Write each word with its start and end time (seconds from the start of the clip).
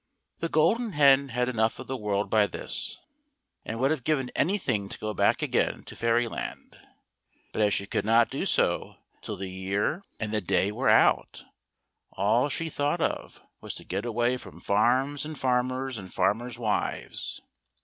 The 0.39 0.49
Golden 0.49 0.93
Hen 0.93 1.29
had 1.29 1.47
enough 1.47 1.77
of 1.77 1.85
the 1.85 1.95
world 1.95 2.27
by 2.27 2.47
this, 2.47 2.97
and 3.63 3.79
would 3.79 3.91
have 3.91 4.03
given 4.03 4.31
anything 4.35 4.89
to 4.89 4.97
go 4.97 5.13
back 5.13 5.43
again 5.43 5.83
to 5.83 5.95
Fairyland; 5.95 6.75
but 7.53 7.61
as 7.61 7.75
she 7.75 7.85
could 7.85 8.03
not 8.03 8.27
do 8.31 8.47
so 8.47 8.95
till 9.21 9.35
the 9.37 9.47
year 9.47 9.97
54 9.97 10.01
THE 10.01 10.01
GOLDEN 10.01 10.19
HEN. 10.19 10.25
and 10.25 10.33
the 10.33 10.41
day 10.41 10.71
were 10.71 10.89
out, 10.89 11.45
all 12.13 12.49
she 12.49 12.67
thought 12.67 12.99
of 12.99 13.41
was 13.59 13.75
to 13.75 13.83
get 13.85 14.03
away 14.03 14.37
from 14.37 14.59
farms 14.59 15.23
and 15.23 15.37
farmers 15.37 15.99
and 15.99 16.11
farmers' 16.11 16.57
wives. 16.57 17.41